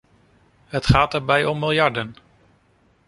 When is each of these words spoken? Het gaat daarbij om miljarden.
Het 0.67 0.85
gaat 0.85 1.11
daarbij 1.11 1.45
om 1.45 1.59
miljarden. 1.59 2.15